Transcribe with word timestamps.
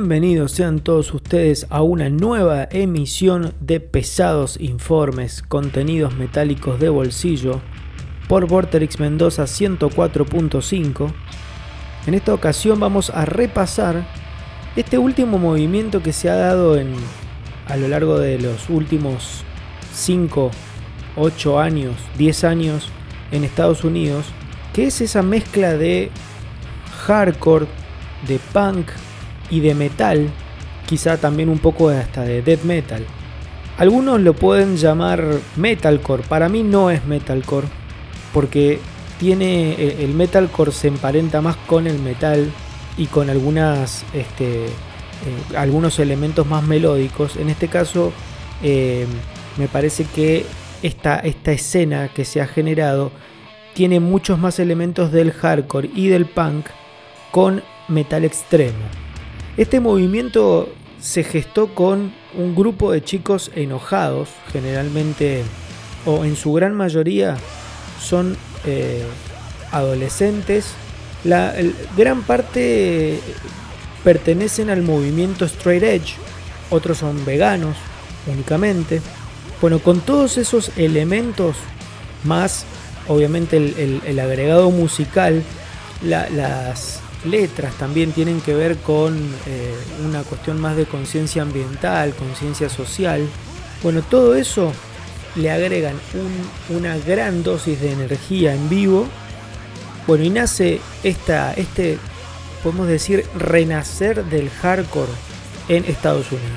Bienvenidos 0.00 0.52
sean 0.52 0.80
todos 0.80 1.12
ustedes 1.12 1.66
a 1.68 1.82
una 1.82 2.08
nueva 2.08 2.66
emisión 2.70 3.52
de 3.60 3.80
Pesados 3.80 4.58
Informes, 4.58 5.42
contenidos 5.42 6.16
metálicos 6.16 6.80
de 6.80 6.88
bolsillo, 6.88 7.60
por 8.26 8.48
Vorterix 8.48 8.98
Mendoza 8.98 9.42
104.5. 9.42 11.12
En 12.06 12.14
esta 12.14 12.32
ocasión 12.32 12.80
vamos 12.80 13.10
a 13.10 13.26
repasar 13.26 14.06
este 14.74 14.96
último 14.96 15.38
movimiento 15.38 16.02
que 16.02 16.14
se 16.14 16.30
ha 16.30 16.34
dado 16.34 16.78
en, 16.78 16.94
a 17.66 17.76
lo 17.76 17.86
largo 17.86 18.18
de 18.18 18.38
los 18.38 18.70
últimos 18.70 19.42
5, 19.92 20.50
8 21.16 21.60
años, 21.60 21.94
10 22.16 22.44
años 22.44 22.88
en 23.32 23.44
Estados 23.44 23.84
Unidos, 23.84 24.24
que 24.72 24.86
es 24.86 25.02
esa 25.02 25.20
mezcla 25.20 25.74
de 25.74 26.10
hardcore, 27.04 27.66
de 28.26 28.40
punk, 28.54 28.88
y 29.50 29.60
de 29.60 29.74
metal, 29.74 30.28
quizá 30.88 31.16
también 31.16 31.48
un 31.48 31.58
poco 31.58 31.88
hasta 31.88 32.22
de 32.22 32.42
death 32.42 32.62
metal. 32.62 33.04
Algunos 33.78 34.20
lo 34.20 34.34
pueden 34.34 34.76
llamar 34.76 35.24
metalcore, 35.56 36.22
para 36.24 36.48
mí 36.48 36.62
no 36.62 36.90
es 36.90 37.04
metalcore, 37.06 37.66
porque 38.32 38.78
tiene 39.18 39.72
eh, 39.72 39.96
el 40.00 40.14
metalcore 40.14 40.72
se 40.72 40.88
emparenta 40.88 41.40
más 41.40 41.56
con 41.56 41.86
el 41.86 41.98
metal 41.98 42.50
y 42.96 43.06
con 43.06 43.28
este, 43.30 44.66
eh, 44.66 44.68
algunos 45.56 45.98
elementos 45.98 46.46
más 46.46 46.62
melódicos. 46.62 47.36
En 47.36 47.50
este 47.50 47.68
caso 47.68 48.12
eh, 48.62 49.06
me 49.56 49.68
parece 49.68 50.04
que 50.04 50.44
esta, 50.82 51.18
esta 51.20 51.52
escena 51.52 52.08
que 52.08 52.24
se 52.24 52.40
ha 52.40 52.46
generado 52.46 53.12
tiene 53.74 54.00
muchos 54.00 54.38
más 54.38 54.58
elementos 54.58 55.12
del 55.12 55.32
hardcore 55.32 55.90
y 55.94 56.08
del 56.08 56.26
punk 56.26 56.66
con 57.30 57.62
metal 57.88 58.24
extremo. 58.24 59.09
Este 59.60 59.78
movimiento 59.78 60.70
se 61.02 61.22
gestó 61.22 61.74
con 61.74 62.14
un 62.32 62.54
grupo 62.54 62.92
de 62.92 63.04
chicos 63.04 63.50
enojados, 63.54 64.30
generalmente 64.50 65.42
o 66.06 66.24
en 66.24 66.34
su 66.34 66.54
gran 66.54 66.74
mayoría 66.74 67.36
son 68.02 68.38
eh, 68.64 69.04
adolescentes. 69.70 70.72
La 71.24 71.54
gran 71.94 72.22
parte 72.22 73.20
pertenecen 74.02 74.70
al 74.70 74.80
movimiento 74.80 75.44
straight 75.44 75.82
edge, 75.82 76.14
otros 76.70 76.96
son 76.96 77.22
veganos 77.26 77.76
únicamente. 78.32 79.02
Bueno, 79.60 79.78
con 79.80 80.00
todos 80.00 80.38
esos 80.38 80.70
elementos, 80.78 81.56
más 82.24 82.64
obviamente 83.08 83.58
el, 83.58 84.20
agregado 84.20 84.70
musical, 84.70 85.42
las, 86.02 86.99
letras 87.24 87.74
también 87.74 88.12
tienen 88.12 88.40
que 88.40 88.54
ver 88.54 88.76
con 88.78 89.16
eh, 89.46 89.74
una 90.06 90.22
cuestión 90.22 90.60
más 90.60 90.76
de 90.76 90.86
conciencia 90.86 91.42
ambiental, 91.42 92.14
conciencia 92.14 92.68
social. 92.68 93.26
Bueno, 93.82 94.02
todo 94.02 94.34
eso 94.34 94.72
le 95.36 95.50
agregan 95.50 95.96
una 96.68 96.96
gran 96.98 97.42
dosis 97.42 97.80
de 97.80 97.92
energía 97.92 98.54
en 98.54 98.68
vivo. 98.68 99.06
Bueno, 100.06 100.24
y 100.24 100.30
nace 100.30 100.80
esta, 101.02 101.52
este, 101.54 101.98
podemos 102.62 102.88
decir, 102.88 103.24
renacer 103.36 104.24
del 104.24 104.50
hardcore 104.50 105.12
en 105.68 105.84
Estados 105.84 106.32
Unidos. 106.32 106.50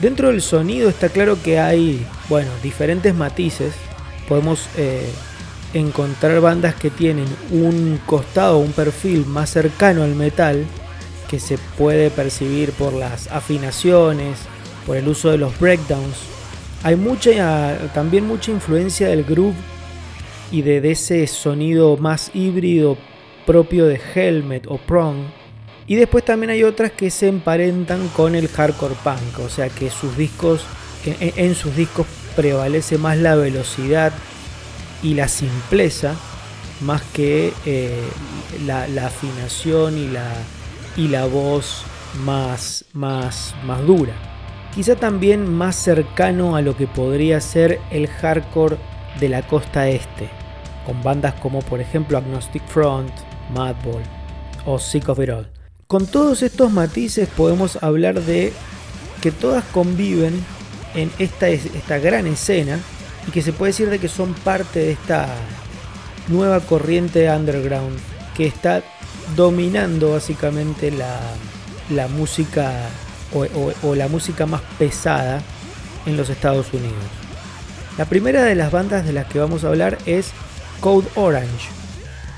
Dentro 0.00 0.28
del 0.28 0.42
sonido 0.42 0.88
está 0.88 1.08
claro 1.08 1.40
que 1.42 1.60
hay, 1.60 2.04
bueno, 2.28 2.50
diferentes 2.62 3.14
matices. 3.14 3.74
Podemos 4.28 4.66
eh, 4.76 5.08
encontrar 5.74 6.40
bandas 6.40 6.74
que 6.74 6.90
tienen 6.90 7.26
un 7.50 8.00
costado, 8.06 8.58
un 8.58 8.72
perfil 8.72 9.26
más 9.26 9.50
cercano 9.50 10.02
al 10.02 10.14
metal, 10.14 10.64
que 11.28 11.40
se 11.40 11.58
puede 11.76 12.10
percibir 12.10 12.72
por 12.72 12.92
las 12.92 13.26
afinaciones, 13.28 14.38
por 14.86 14.96
el 14.96 15.08
uso 15.08 15.30
de 15.30 15.38
los 15.38 15.58
breakdowns. 15.58 16.16
Hay 16.82 16.96
mucha, 16.96 17.90
también 17.92 18.26
mucha 18.26 18.50
influencia 18.50 19.08
del 19.08 19.24
groove 19.24 19.56
y 20.50 20.62
de, 20.62 20.90
ese 20.90 21.26
sonido 21.26 21.96
más 21.96 22.30
híbrido 22.34 22.96
propio 23.46 23.86
de 23.86 24.00
Helmet 24.14 24.66
o 24.68 24.78
Prong. 24.78 25.16
Y 25.86 25.96
después 25.96 26.24
también 26.24 26.50
hay 26.50 26.62
otras 26.62 26.92
que 26.92 27.10
se 27.10 27.28
emparentan 27.28 28.08
con 28.08 28.34
el 28.34 28.48
hardcore 28.48 28.94
punk, 29.02 29.40
o 29.44 29.48
sea 29.48 29.68
que 29.68 29.90
sus 29.90 30.16
discos, 30.16 30.64
en 31.04 31.54
sus 31.54 31.76
discos 31.76 32.06
prevalece 32.36 32.96
más 32.96 33.18
la 33.18 33.34
velocidad 33.34 34.12
y 35.02 35.14
la 35.14 35.28
simpleza 35.28 36.14
más 36.80 37.02
que 37.02 37.52
eh, 37.66 38.02
la, 38.66 38.84
afinación 39.06 39.98
y 39.98 40.08
la, 40.08 40.30
y 40.96 41.08
la 41.08 41.26
voz 41.26 41.82
más, 42.24 42.84
más, 42.92 43.54
más 43.64 43.84
dura. 43.86 44.14
Quizá 44.74 44.96
también 44.96 45.52
más 45.52 45.76
cercano 45.76 46.56
a 46.56 46.62
lo 46.62 46.76
que 46.76 46.86
podría 46.86 47.40
ser 47.40 47.80
el 47.90 48.08
hardcore 48.08 48.76
de 49.20 49.28
la 49.28 49.46
costa 49.46 49.88
este, 49.88 50.28
con 50.84 51.02
bandas 51.02 51.34
como 51.34 51.60
por 51.62 51.80
ejemplo 51.80 52.18
Agnostic 52.18 52.66
Front, 52.66 53.12
Madball 53.54 54.02
o 54.66 54.78
Sick 54.78 55.08
of 55.08 55.20
It 55.20 55.30
All. 55.30 55.48
Con 55.86 56.06
todos 56.06 56.42
estos 56.42 56.72
matices 56.72 57.28
podemos 57.28 57.82
hablar 57.82 58.20
de 58.22 58.52
que 59.20 59.30
todas 59.30 59.64
conviven 59.66 60.44
en 60.94 61.10
esta, 61.18 61.48
esta 61.48 61.98
gran 61.98 62.26
escena 62.26 62.80
y 63.26 63.30
que 63.30 63.42
se 63.42 63.52
puede 63.52 63.70
decir 63.70 63.90
de 63.90 63.98
que 63.98 64.08
son 64.08 64.34
parte 64.34 64.80
de 64.80 64.92
esta 64.92 65.26
nueva 66.28 66.60
corriente 66.60 67.30
underground 67.30 67.98
que 68.36 68.46
está 68.46 68.82
dominando 69.36 70.12
básicamente 70.12 70.90
la, 70.90 72.08
música 72.08 72.72
o, 73.32 73.94
la 73.94 74.08
música 74.08 74.46
más 74.46 74.62
pesada 74.78 75.42
en 76.06 76.16
los 76.16 76.28
Estados 76.30 76.72
Unidos. 76.72 76.94
La 77.96 78.06
primera 78.06 78.42
de 78.42 78.54
las 78.54 78.72
bandas 78.72 79.06
de 79.06 79.12
las 79.12 79.26
que 79.26 79.38
vamos 79.38 79.64
a 79.64 79.68
hablar 79.68 79.98
es 80.04 80.32
Code 80.80 81.08
Orange, 81.14 81.68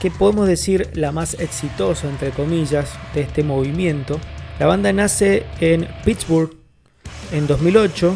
que 0.01 0.11
podemos 0.11 0.47
decir 0.47 0.91
la 0.95 1.13
más 1.13 1.35
exitosa 1.35 2.09
entre 2.09 2.31
comillas 2.31 2.91
de 3.15 3.23
este 3.23 3.43
movimiento. 3.43 4.21
La 4.59 4.67
banda 4.67 4.93
nace 4.93 5.47
en 5.61 5.89
Pittsburgh 6.05 6.55
en 7.33 7.47
2008 7.47 8.15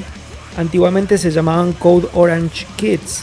Antiguamente 0.56 1.19
se 1.19 1.31
llamaban 1.31 1.72
Code 1.72 2.09
Orange 2.12 2.66
Kids 2.77 3.22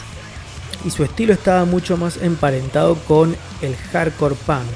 y 0.84 0.90
su 0.90 1.04
estilo 1.04 1.32
estaba 1.32 1.64
mucho 1.64 1.96
más 1.96 2.16
emparentado 2.18 2.96
con 3.06 3.36
el 3.62 3.76
hardcore 3.76 4.34
punk. 4.46 4.66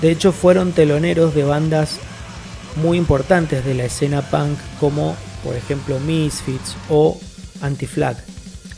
De 0.00 0.10
hecho 0.10 0.32
fueron 0.32 0.72
teloneros 0.72 1.34
de 1.34 1.44
bandas 1.44 1.98
muy 2.76 2.98
importantes 2.98 3.64
de 3.64 3.74
la 3.74 3.84
escena 3.84 4.22
punk 4.22 4.58
como 4.78 5.16
por 5.42 5.56
ejemplo 5.56 5.98
Misfits 6.00 6.76
o 6.90 7.18
Anti-Flag. 7.62 8.16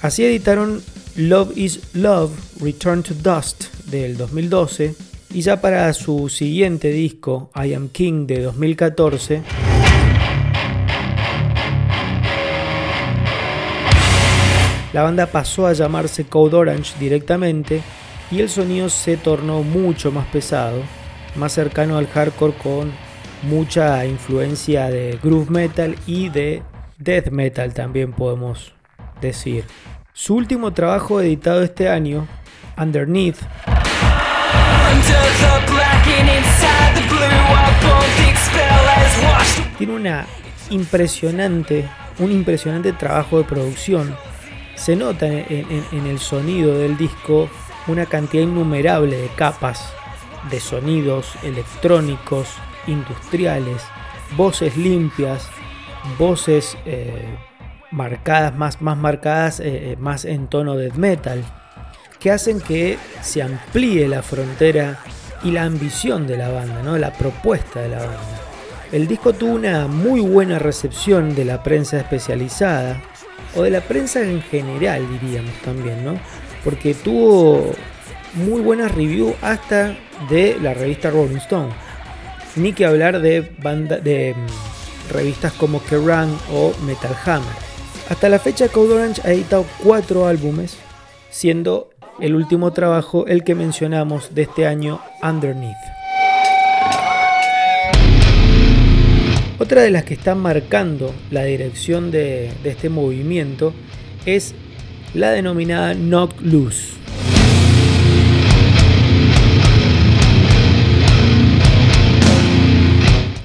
Así 0.01 0.25
editaron 0.25 0.83
Love 1.17 1.57
is 1.57 1.81
Love, 1.95 2.31
Return 2.61 3.03
to 3.03 3.15
Dust 3.15 3.65
del 3.87 4.17
2012 4.17 5.08
y 5.31 5.43
ya 5.43 5.61
para 5.61 5.93
su 5.93 6.29
siguiente 6.29 6.91
disco, 6.91 7.51
I 7.55 7.75
Am 7.75 7.89
King 7.89 8.27
de 8.27 8.43
2014, 8.43 9.43
la 14.93 15.03
banda 15.03 15.27
pasó 15.27 15.67
a 15.67 15.75
llamarse 15.75 16.25
Code 16.25 16.57
Orange 16.57 16.95
directamente 16.99 17.83
y 18.31 18.41
el 18.41 18.49
sonido 18.49 18.89
se 18.89 19.17
tornó 19.17 19.63
mucho 19.63 20.11
más 20.11 20.27
pesado, 20.29 20.83
más 21.37 21.53
cercano 21.53 21.99
al 21.99 22.07
hardcore 22.07 22.55
con 22.55 22.93
mucha 23.43 24.05
influencia 24.07 24.89
de 24.89 25.19
groove 25.23 25.51
metal 25.51 25.95
y 26.07 26.29
de 26.31 26.63
death 26.99 27.31
metal 27.31 27.75
también 27.75 28.13
podemos 28.13 28.73
decir. 29.21 29.65
Su 30.13 30.35
último 30.35 30.73
trabajo 30.73 31.21
editado 31.21 31.63
este 31.63 31.89
año, 31.89 32.27
Underneath, 32.77 33.39
tiene 39.79 39.95
una 39.95 40.27
impresionante, 40.71 41.89
un 42.19 42.33
impresionante 42.33 42.93
trabajo 42.93 43.39
de 43.39 43.45
producción. 43.45 44.15
Se 44.75 44.97
nota 44.97 45.27
en, 45.27 46.07
el 46.07 46.19
sonido 46.19 46.77
del 46.79 46.97
disco 46.97 47.49
una 47.87 48.07
cantidad 48.07 48.43
innumerable 48.43 49.17
de 49.17 49.29
capas 49.29 49.93
de 50.51 50.61
sonidos 50.61 51.33
electrónicos, 51.43 52.49
industriales, 52.87 53.83
voces 54.37 54.77
limpias, 54.77 55.49
voces 56.19 56.77
eh, 56.85 57.25
marcadas, 57.91 58.57
más, 58.57 58.83
más 58.83 58.97
marcadas, 58.99 59.61
eh, 59.61 59.93
eh, 59.93 59.97
más 59.99 60.25
en 60.25 60.49
tono 60.49 60.77
de 60.77 60.91
metal 60.93 61.45
que 62.21 62.31
hacen 62.31 62.61
que 62.61 62.99
se 63.23 63.43
amplíe 63.43 64.09
la 64.09 64.23
frontera 64.23 64.99
y 65.45 65.51
la 65.53 65.65
ambición 65.65 66.27
de 66.27 66.37
la 66.37 66.49
banda, 66.49 66.83
¿no? 66.83 66.99
la 66.99 67.13
propuesta 67.13 67.81
de 67.81 67.89
la 67.91 67.99
banda. 67.99 68.41
El 68.91 69.07
disco 69.07 69.33
tuvo 69.33 69.55
una 69.55 69.87
muy 69.87 70.21
buena 70.21 70.59
recepción 70.59 71.35
de 71.35 71.45
la 71.45 71.63
prensa 71.63 71.99
especializada, 71.99 73.03
o 73.55 73.63
de 73.63 73.71
la 73.71 73.81
prensa 73.81 74.23
en 74.23 74.43
general 74.43 75.07
diríamos 75.21 75.55
también, 75.63 76.05
¿no? 76.05 76.19
porque 76.65 76.95
tuvo 76.95 77.73
muy 78.35 78.61
buenas 78.61 78.95
reviews 78.95 79.35
hasta 79.43 79.97
de 80.29 80.59
la 80.61 80.75
revista 80.75 81.11
Rolling 81.11 81.37
Stone. 81.37 81.73
Ni 82.57 82.73
que 82.73 82.87
hablar 82.87 83.21
de, 83.21 83.41
banda, 83.63 83.99
de 83.99 84.35
mm, 84.35 85.13
revistas 85.13 85.53
como 85.53 85.83
Kerrang 85.85 86.31
o 86.53 86.73
Metal 86.85 87.15
Hammer. 87.25 87.69
Hasta 88.09 88.29
la 88.29 88.39
fecha 88.39 88.69
Code 88.69 88.95
Orange 88.95 89.23
ha 89.25 89.33
editado 89.33 89.65
cuatro 89.83 90.27
álbumes, 90.27 90.77
siendo 91.31 91.91
el 92.21 92.35
último 92.35 92.73
trabajo 92.73 93.27
el 93.27 93.45
que 93.45 93.55
mencionamos 93.55 94.35
de 94.35 94.43
este 94.43 94.67
año, 94.67 95.01
Underneath. 95.23 95.77
Otra 99.59 99.83
de 99.83 99.91
las 99.91 100.05
que 100.05 100.15
están 100.15 100.39
marcando 100.39 101.15
la 101.31 101.45
dirección 101.45 102.11
de, 102.11 102.51
este 102.65 102.89
movimiento 102.89 103.73
es 104.27 104.55
la 105.15 105.31
denominada 105.31 105.95
Knock 105.95 106.41
Loose. 106.43 106.97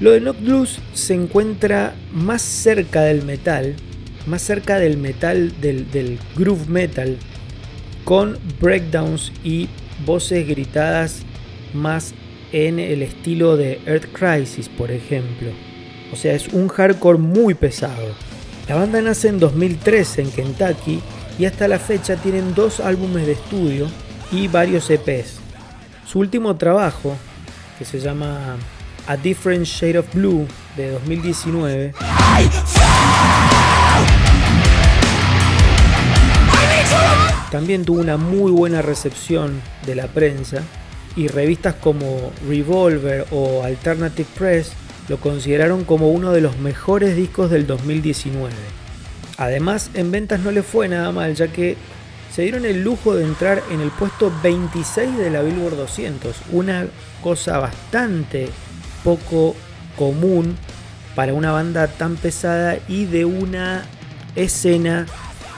Lo 0.00 0.10
de 0.10 0.20
Knock 0.20 0.40
Loose 0.42 0.80
se 0.92 1.14
encuentra 1.14 1.94
más 2.12 2.42
cerca 2.42 3.02
del 3.02 3.24
metal, 3.24 3.74
más 4.26 4.42
cerca 4.42 4.78
del 4.78 4.98
metal, 4.98 5.52
del 5.60 6.18
groove 6.36 6.68
metal, 6.68 7.18
con 8.04 8.38
breakdowns 8.60 9.32
y 9.42 9.68
voces 10.04 10.46
gritadas 10.46 11.22
más 11.72 12.14
en 12.52 12.78
el 12.78 13.02
estilo 13.02 13.56
de 13.56 13.80
Earth 13.86 14.12
Crisis, 14.12 14.68
por 14.68 14.90
ejemplo. 14.90 15.50
O 16.12 16.16
sea, 16.16 16.34
es 16.34 16.48
un 16.48 16.68
hardcore 16.68 17.18
muy 17.18 17.54
pesado. 17.54 18.14
La 18.68 18.76
banda 18.76 19.02
nace 19.02 19.28
en 19.28 19.40
2013 19.40 20.22
en 20.22 20.30
Kentucky 20.30 21.00
y 21.38 21.46
hasta 21.46 21.66
la 21.66 21.78
fecha 21.78 22.16
tienen 22.16 22.54
dos 22.54 22.80
álbumes 22.80 23.26
de 23.26 23.32
estudio 23.32 23.88
y 24.30 24.48
varios 24.48 24.88
EPs. 24.90 25.38
Su 26.06 26.20
último 26.20 26.56
trabajo, 26.56 27.16
que 27.78 27.84
se 27.84 27.98
llama 27.98 28.56
A 29.06 29.16
Different 29.16 29.66
Shade 29.66 29.98
of 29.98 30.14
Blue 30.14 30.46
de 30.76 30.90
2019, 30.92 31.94
también 37.54 37.84
tuvo 37.84 38.00
una 38.00 38.16
muy 38.16 38.50
buena 38.50 38.82
recepción 38.82 39.62
de 39.86 39.94
la 39.94 40.08
prensa 40.08 40.64
y 41.14 41.28
revistas 41.28 41.76
como 41.76 42.32
Revolver 42.48 43.28
o 43.30 43.62
Alternative 43.62 44.26
Press 44.36 44.72
lo 45.06 45.18
consideraron 45.18 45.84
como 45.84 46.10
uno 46.10 46.32
de 46.32 46.40
los 46.40 46.58
mejores 46.58 47.14
discos 47.14 47.52
del 47.52 47.68
2019. 47.68 48.52
Además, 49.36 49.92
en 49.94 50.10
ventas 50.10 50.40
no 50.40 50.50
le 50.50 50.64
fue 50.64 50.88
nada 50.88 51.12
mal, 51.12 51.36
ya 51.36 51.46
que 51.46 51.76
se 52.34 52.42
dieron 52.42 52.64
el 52.64 52.82
lujo 52.82 53.14
de 53.14 53.22
entrar 53.22 53.62
en 53.70 53.80
el 53.80 53.92
puesto 53.92 54.32
26 54.42 55.16
de 55.16 55.30
la 55.30 55.42
Billboard 55.42 55.76
200, 55.76 56.34
una 56.50 56.88
cosa 57.22 57.60
bastante 57.60 58.48
poco 59.04 59.54
común 59.96 60.56
para 61.14 61.32
una 61.32 61.52
banda 61.52 61.86
tan 61.86 62.16
pesada 62.16 62.78
y 62.88 63.04
de 63.04 63.24
una 63.24 63.86
escena 64.34 65.06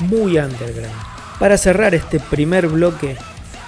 muy 0.00 0.38
underground. 0.38 1.16
Para 1.38 1.59
cerrar 1.59 1.94
este 1.94 2.19
primer 2.19 2.67
bloque 2.67 3.17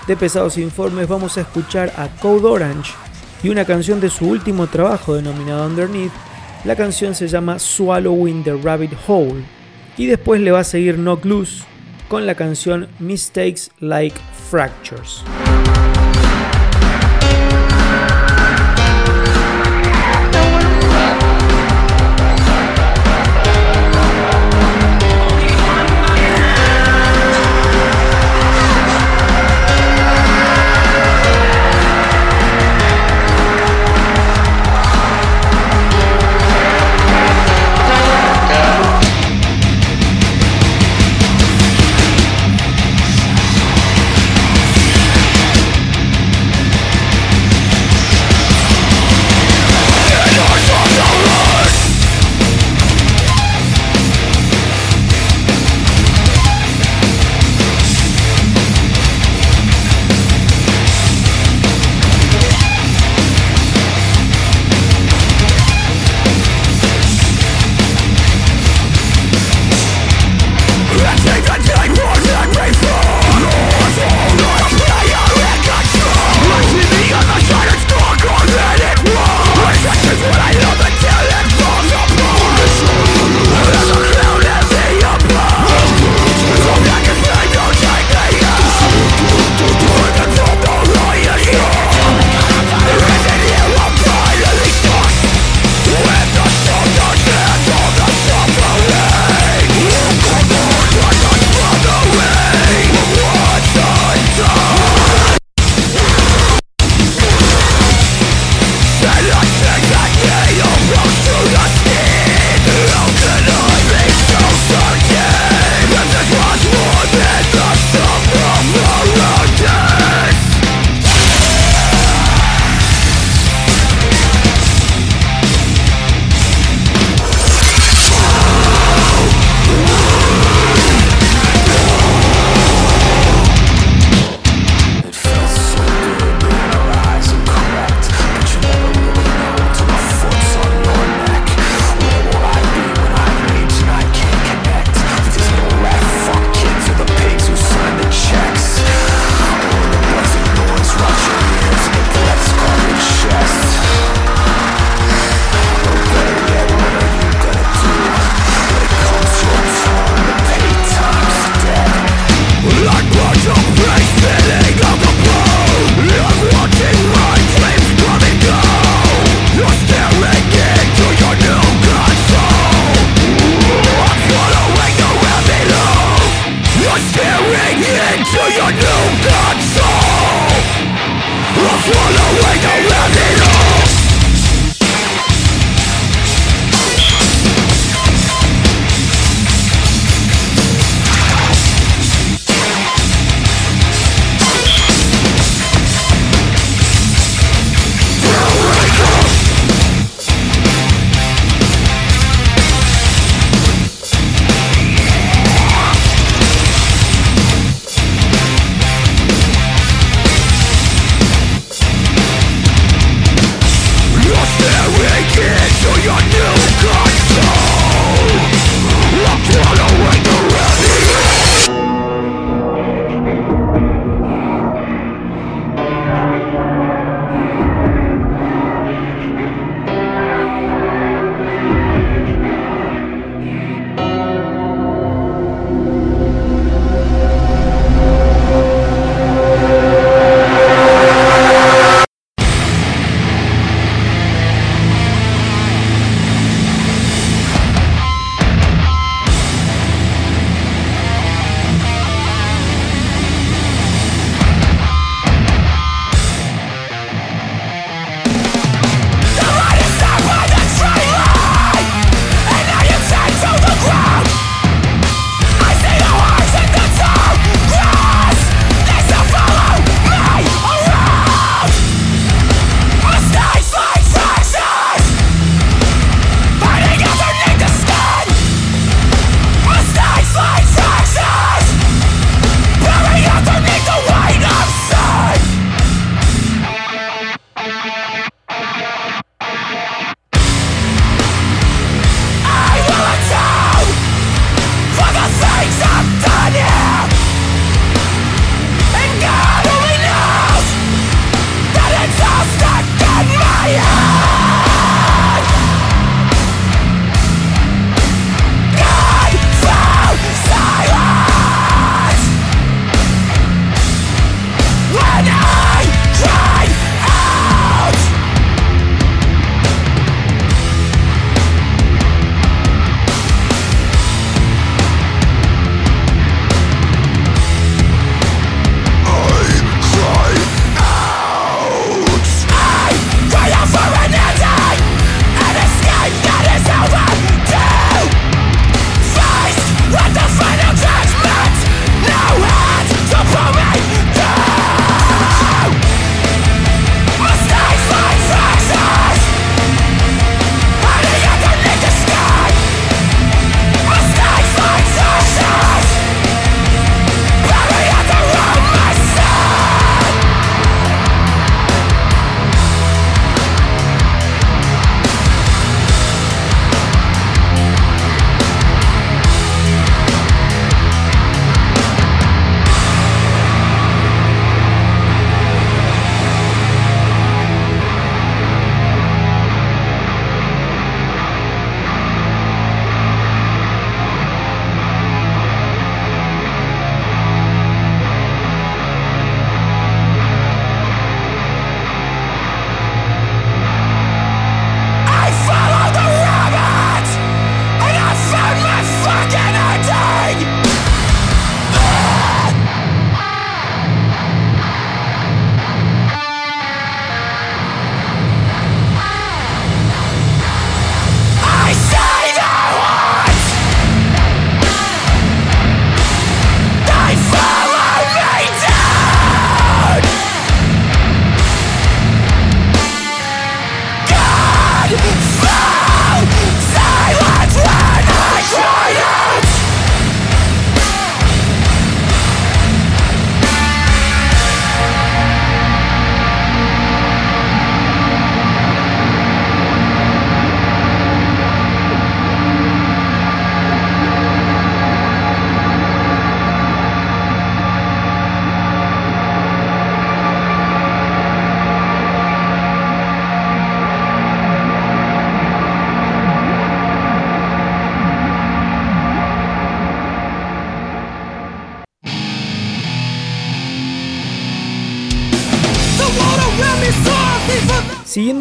de 0.06 0.16
Pesados 0.16 0.56
Informes 0.56 1.06
vamos 1.06 1.36
a 1.36 1.42
escuchar 1.42 1.92
a 1.98 2.08
Code 2.08 2.46
Orange 2.46 2.94
y 3.42 3.50
una 3.50 3.66
canción 3.66 4.00
de 4.00 4.08
su 4.08 4.26
último 4.26 4.68
trabajo 4.68 5.14
denominado 5.14 5.66
Underneath. 5.66 6.12
La 6.64 6.76
canción 6.76 7.14
se 7.14 7.28
llama 7.28 7.58
Swallowing 7.58 8.42
the 8.42 8.56
Rabbit 8.56 8.92
Hole 9.06 9.44
y 9.98 10.06
después 10.06 10.40
le 10.40 10.50
va 10.50 10.60
a 10.60 10.64
seguir 10.64 10.96
Knock 10.96 11.26
Loose 11.26 11.64
con 12.08 12.26
la 12.26 12.34
canción 12.34 12.88
Mistakes 13.00 13.70
Like 13.80 14.16
Fractures. 14.50 15.22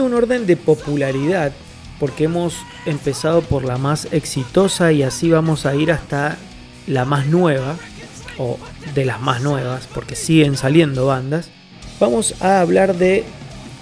Un 0.07 0.13
orden 0.13 0.47
de 0.47 0.57
popularidad, 0.57 1.51
porque 1.99 2.23
hemos 2.23 2.55
empezado 2.85 3.41
por 3.41 3.63
la 3.63 3.77
más 3.77 4.07
exitosa 4.11 4.91
y 4.91 5.03
así 5.03 5.29
vamos 5.29 5.65
a 5.65 5.75
ir 5.75 5.91
hasta 5.91 6.37
la 6.87 7.05
más 7.05 7.27
nueva, 7.27 7.75
o 8.37 8.57
de 8.93 9.05
las 9.05 9.21
más 9.21 9.41
nuevas, 9.41 9.87
porque 9.93 10.15
siguen 10.15 10.57
saliendo 10.57 11.07
bandas, 11.07 11.49
vamos 11.99 12.35
a 12.41 12.61
hablar 12.61 12.95
de 12.95 13.25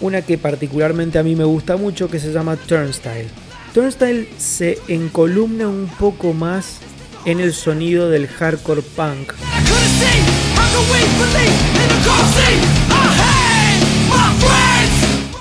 una 0.02 0.22
que 0.22 0.38
particularmente 0.38 1.20
a 1.20 1.24
mí 1.24 1.36
me 1.36 1.44
gusta 1.44 1.78
mucho 1.78 2.10
que 2.10 2.20
se 2.20 2.32
llama 2.32 2.56
Turnstile. 2.56 3.28
Turnstile 3.74 4.28
se 4.38 4.80
encolumna 4.88 5.68
un 5.68 5.88
poco 6.00 6.34
más 6.34 6.80
en 7.26 7.40
el 7.40 7.54
sonido 7.54 8.10
del 8.10 8.28
hardcore 8.28 8.82
punk. 8.82 9.34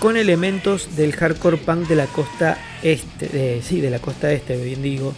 Con 0.04 0.18
elementos 0.18 0.96
del 0.96 1.14
hardcore 1.14 1.56
punk 1.56 1.88
de 1.88 1.96
la 1.96 2.04
costa 2.04 2.58
este, 2.82 3.62
sí, 3.62 3.80
de 3.80 3.88
la 3.88 4.00
costa 4.00 4.30
este, 4.32 4.62
bien 4.62 4.82
digo. 4.82 5.14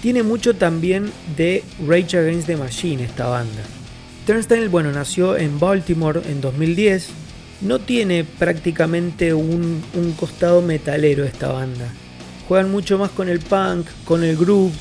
Tiene 0.00 0.22
mucho 0.22 0.56
también 0.56 1.12
de 1.36 1.62
Rage 1.86 2.16
Against 2.16 2.46
the 2.46 2.56
Machine 2.56 3.04
esta 3.04 3.26
banda. 3.26 3.60
Turnstile, 4.26 4.68
bueno, 4.68 4.92
nació 4.92 5.36
en 5.36 5.60
Baltimore 5.60 6.22
en 6.26 6.40
2010. 6.40 7.10
No 7.60 7.80
tiene 7.80 8.24
prácticamente 8.24 9.34
un, 9.34 9.82
un 9.92 10.12
costado 10.12 10.62
metalero 10.62 11.24
esta 11.24 11.52
banda. 11.52 11.92
Juegan 12.48 12.70
mucho 12.70 12.96
más 12.96 13.10
con 13.10 13.28
el 13.28 13.40
punk, 13.40 13.88
con 14.06 14.24
el 14.24 14.38
groove 14.38 14.72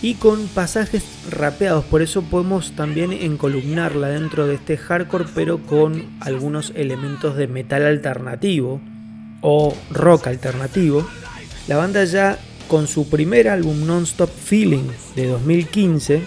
y 0.00 0.14
con 0.14 0.46
pasajes 0.46 1.02
rapeados, 1.28 1.84
por 1.86 2.02
eso 2.02 2.22
podemos 2.22 2.70
también 2.76 3.12
encolumnarla 3.12 4.10
dentro 4.10 4.46
de 4.46 4.54
este 4.54 4.76
hardcore, 4.76 5.24
pero 5.34 5.58
con 5.58 6.06
algunos 6.20 6.72
elementos 6.76 7.36
de 7.36 7.48
metal 7.48 7.84
alternativo 7.84 8.80
o 9.40 9.74
rock 9.90 10.28
alternativo. 10.28 11.06
La 11.66 11.76
banda 11.76 12.04
ya 12.04 12.38
con 12.68 12.86
su 12.86 13.08
primer 13.08 13.48
álbum 13.48 13.86
Non-Stop 13.86 14.30
Feeling 14.30 14.88
de 15.16 15.26
2015 15.26 16.22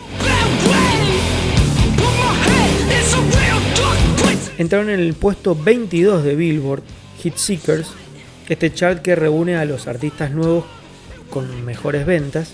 entraron 4.57 4.89
en 4.89 4.99
el 4.99 5.13
puesto 5.13 5.55
22 5.55 6.23
de 6.23 6.35
Billboard 6.35 6.83
Hit 7.21 7.35
Seekers, 7.35 7.87
este 8.47 8.73
chart 8.73 9.01
que 9.01 9.15
reúne 9.15 9.55
a 9.55 9.65
los 9.65 9.87
artistas 9.87 10.31
nuevos 10.31 10.65
con 11.29 11.65
mejores 11.65 12.05
ventas 12.05 12.53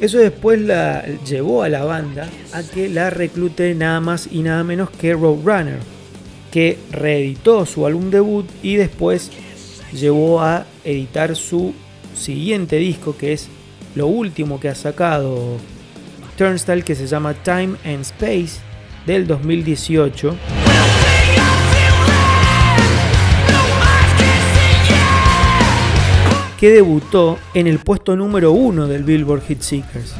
eso 0.00 0.18
después 0.18 0.60
la 0.60 1.04
llevó 1.24 1.62
a 1.62 1.68
la 1.68 1.84
banda 1.84 2.28
a 2.52 2.62
que 2.62 2.88
la 2.88 3.10
reclute 3.10 3.74
nada 3.74 4.00
más 4.00 4.28
y 4.30 4.42
nada 4.42 4.64
menos 4.64 4.90
que 4.90 5.12
Roadrunner, 5.12 5.78
que 6.50 6.78
reeditó 6.90 7.64
su 7.64 7.86
álbum 7.86 8.10
debut 8.10 8.46
y 8.62 8.76
después 8.76 9.30
llevó 9.94 10.42
a 10.42 10.66
editar 10.84 11.36
su 11.36 11.74
siguiente 12.14 12.76
disco, 12.76 13.16
que 13.16 13.32
es 13.32 13.48
lo 13.94 14.06
último 14.06 14.60
que 14.60 14.68
ha 14.68 14.74
sacado 14.74 15.58
Turnstile, 16.36 16.82
que 16.82 16.94
se 16.94 17.06
llama 17.06 17.34
Time 17.34 17.76
and 17.84 18.00
Space, 18.02 18.60
del 19.06 19.26
2018. 19.26 20.36
que 26.58 26.70
debutó 26.70 27.38
en 27.52 27.66
el 27.66 27.78
puesto 27.78 28.16
número 28.16 28.52
uno 28.52 28.86
del 28.86 29.04
Billboard 29.04 29.42
Hit 29.42 29.60
Seekers. 29.60 30.14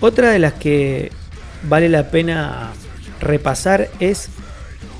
Otra 0.00 0.32
de 0.32 0.38
las 0.38 0.52
que 0.54 1.10
vale 1.62 1.88
la 1.88 2.10
pena 2.10 2.72
repasar 3.20 3.88
es 4.00 4.28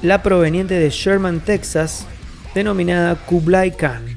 la 0.03 0.23
proveniente 0.23 0.75
de 0.75 0.91
Sherman, 0.91 1.41
Texas, 1.41 2.07
denominada 2.55 3.17
Kublai 3.17 3.77
Khan. 3.77 4.17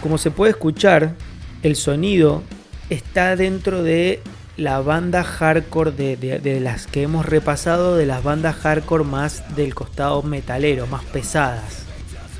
Como 0.00 0.16
se 0.16 0.30
puede 0.30 0.52
escuchar, 0.52 1.14
el 1.62 1.76
sonido 1.76 2.42
está 2.88 3.34
dentro 3.36 3.82
de 3.82 4.20
la 4.56 4.80
banda 4.80 5.24
hardcore 5.24 5.92
de, 5.92 6.60
las 6.60 6.86
que 6.86 7.02
hemos 7.02 7.26
repasado, 7.26 7.96
de 7.96 8.06
las 8.06 8.22
bandas 8.22 8.56
hardcore 8.56 9.04
más 9.04 9.56
del 9.56 9.74
costado 9.74 10.22
metalero, 10.22 10.86
más 10.86 11.04
pesadas. 11.04 11.82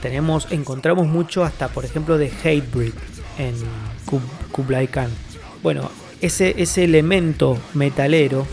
Tenemos, 0.03 0.47
encontramos 0.51 1.09
mucho 1.09 1.45
hasta, 1.45 1.69
por 1.69 1.85
ejemplo, 1.85 2.17
de 2.17 2.31
Hatebreed 2.31 2.95
en 3.39 3.55
Kublai 4.53 4.87
Khan. 4.87 5.11
Bueno, 5.63 5.91
ese, 6.21 6.55
ese 6.59 6.85
elemento 6.85 7.59
metalero 7.75 8.47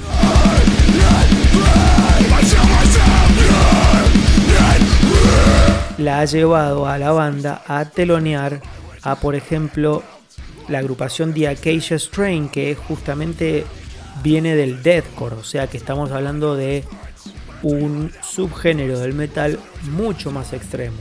la 5.98 6.20
ha 6.20 6.26
llevado 6.26 6.88
a 6.88 6.98
la 6.98 7.12
banda 7.12 7.64
a 7.68 7.86
telonear 7.86 8.62
a, 9.02 9.16
por 9.16 9.36
ejemplo, 9.36 10.04
la 10.68 10.80
agrupación 10.80 11.34
The 11.34 11.48
Acacia 11.48 11.98
Strain, 11.98 12.50
que 12.50 12.76
justamente 12.76 13.66
viene 14.24 14.56
del 14.56 14.84
deathcore, 14.84 15.36
o 15.36 15.44
sea 15.44 15.68
que 15.68 15.78
estamos 15.78 16.12
hablando 16.12 16.56
de 16.56 16.84
un 17.64 18.12
subgénero 18.22 19.00
del 19.00 19.14
metal 19.14 19.60
mucho 19.92 20.32
más 20.32 20.54
extremo. 20.54 20.98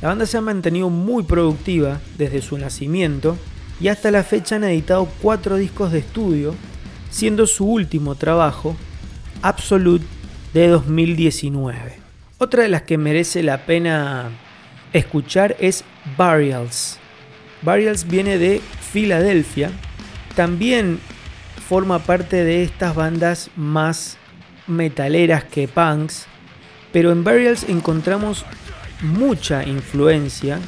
La 0.00 0.08
banda 0.08 0.26
se 0.26 0.36
ha 0.36 0.40
mantenido 0.40 0.90
muy 0.90 1.22
productiva 1.22 2.00
desde 2.18 2.42
su 2.42 2.58
nacimiento 2.58 3.38
y 3.80 3.88
hasta 3.88 4.10
la 4.10 4.22
fecha 4.22 4.56
han 4.56 4.64
editado 4.64 5.08
cuatro 5.20 5.56
discos 5.56 5.92
de 5.92 5.98
estudio, 6.00 6.54
siendo 7.10 7.46
su 7.46 7.66
último 7.66 8.14
trabajo 8.14 8.76
Absolute 9.42 10.04
de 10.54 10.68
2019. 10.68 11.98
Otra 12.38 12.62
de 12.62 12.68
las 12.68 12.82
que 12.82 12.98
merece 12.98 13.42
la 13.42 13.66
pena 13.66 14.30
escuchar 14.92 15.56
es 15.58 15.84
Burials. 16.16 16.98
Burials 17.62 18.06
viene 18.06 18.38
de 18.38 18.60
Filadelfia, 18.92 19.70
también 20.34 21.00
forma 21.68 22.00
parte 22.00 22.44
de 22.44 22.62
estas 22.62 22.94
bandas 22.94 23.50
más 23.56 24.16
metaleras 24.66 25.44
que 25.44 25.68
punks, 25.68 26.26
pero 26.92 27.12
en 27.12 27.24
Burials 27.24 27.64
encontramos 27.68 28.44
mucha 29.00 29.64
influencia 29.64 30.58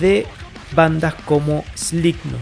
de 0.00 0.26
bandas 0.74 1.14
como 1.24 1.64
Slipknot. 1.74 2.40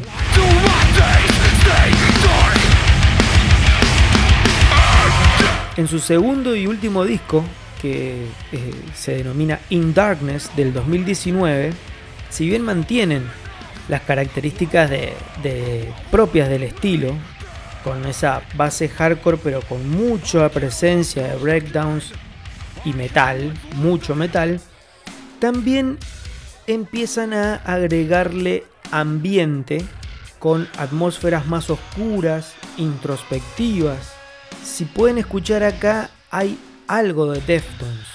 En 5.77 5.87
su 5.87 6.01
segundo 6.01 6.57
y 6.57 6.67
último 6.67 7.05
disco, 7.05 7.45
que 7.81 8.27
eh, 8.53 8.75
se 8.95 9.17
denomina 9.17 9.61
In 9.71 9.95
Darkness 9.95 10.51
del 10.57 10.73
2019, 10.73 11.73
si 12.31 12.49
bien 12.49 12.63
mantienen 12.63 13.25
las 13.89 14.03
características 14.03 14.91
de, 14.91 15.93
propias 16.11 16.49
del 16.49 16.65
estilo, 16.65 17.15
con 17.85 18.05
esa 18.07 18.43
base 18.55 18.89
hardcore 18.89 19.39
pero 19.39 19.61
con 19.63 19.89
mucha 19.89 20.49
presencia 20.49 21.29
de 21.29 21.37
breakdowns 21.37 22.13
y 22.85 22.93
metal, 22.93 23.55
mucho 23.77 24.15
metal, 24.15 24.61
también 25.39 25.97
empiezan 26.69 27.33
a 27.33 27.55
agregarle 27.57 28.63
ambiente 28.93 29.85
con 30.39 30.69
atmósferas 30.77 31.47
más 31.47 31.71
oscuras, 31.71 32.53
introspectivas. 32.77 34.13
Si 34.63 34.85
pueden 34.85 35.17
escuchar 35.17 35.65
acá, 35.65 36.11
hay 36.31 36.59
algo 36.87 37.33
de 37.33 37.41
Deftones. 37.41 38.07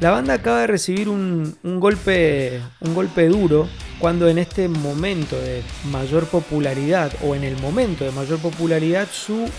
La 0.00 0.10
banda 0.12 0.34
acaba 0.34 0.60
de 0.60 0.66
recibir 0.68 1.08
un, 1.08 1.58
golpe, 1.62 2.60
un 2.80 2.94
golpe 2.94 3.28
duro 3.28 3.68
cuando 3.98 4.28
en 4.28 4.38
este 4.38 4.68
momento 4.68 5.36
de 5.36 5.62
mayor 5.90 6.26
popularidad 6.26 7.12
o 7.22 7.34
en 7.34 7.44
el 7.44 7.60
momento 7.60 8.04
de 8.04 8.12
mayor 8.12 8.38
popularidad 8.38 9.08
su 9.12 9.50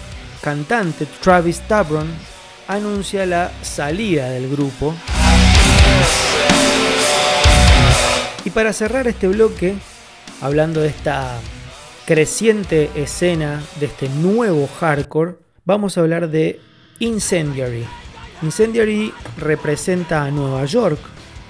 cantante 0.42 1.06
Travis 1.22 1.60
Tabron 1.68 2.08
anuncia 2.70 3.26
la 3.26 3.52
salida 3.64 4.30
del 4.30 4.48
grupo. 4.48 4.94
Y 8.46 8.52
para 8.52 8.74
cerrar 8.74 9.08
este 9.08 9.28
bloque, 9.28 9.76
hablando 10.40 10.80
de 10.80 10.90
esta 10.90 11.40
creciente 12.06 12.92
escena, 12.96 13.62
de 13.80 13.88
este 13.88 14.08
nuevo 14.08 14.70
hardcore, 14.80 15.38
vamos 15.66 15.98
a 15.98 16.02
hablar 16.02 16.30
de 16.30 16.62
Incendiary. 17.00 17.86
Incendiary 18.44 19.14
representa 19.38 20.24
a 20.24 20.32
Nueva 20.32 20.64
York, 20.66 21.00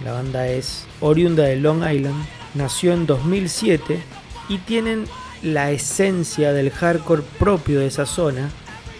la 0.03 0.13
banda 0.13 0.47
es 0.47 0.85
oriunda 1.01 1.43
de 1.43 1.57
Long 1.57 1.83
Island, 1.83 2.25
nació 2.55 2.93
en 2.93 3.05
2007 3.05 4.01
y 4.47 4.57
tienen 4.59 5.05
la 5.43 5.71
esencia 5.71 6.53
del 6.53 6.71
hardcore 6.71 7.23
propio 7.37 7.79
de 7.79 7.87
esa 7.87 8.05
zona, 8.05 8.49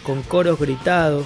con 0.03 0.21
coros 0.21 0.59
gritados. 0.59 1.25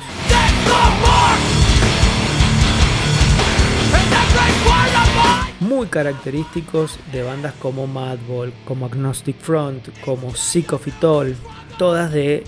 Característicos 5.89 6.99
de 7.11 7.23
bandas 7.23 7.53
como 7.59 7.87
Madball, 7.87 8.53
como 8.65 8.85
Agnostic 8.85 9.37
Front, 9.39 9.89
como 10.03 10.35
Sick 10.35 10.73
of 10.73 10.87
It 10.87 11.03
All, 11.03 11.35
todas 11.77 12.11
de, 12.11 12.43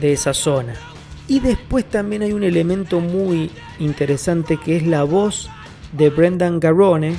de 0.00 0.12
esa 0.12 0.34
zona. 0.34 0.74
Y 1.28 1.40
después 1.40 1.88
también 1.88 2.22
hay 2.22 2.32
un 2.32 2.44
elemento 2.44 3.00
muy 3.00 3.50
interesante 3.78 4.58
que 4.58 4.76
es 4.76 4.86
la 4.86 5.04
voz 5.04 5.50
de 5.92 6.10
Brendan 6.10 6.60
Garrone, 6.60 7.16